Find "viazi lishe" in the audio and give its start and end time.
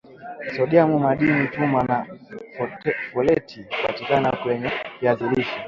5.01-5.59